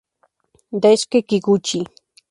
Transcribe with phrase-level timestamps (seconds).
[0.81, 1.79] Daisuke Kikuchi